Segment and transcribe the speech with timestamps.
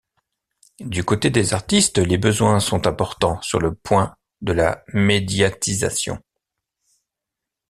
[0.79, 6.19] Du côté des artistes, les besoins sont importants sur le point de la médiatisation.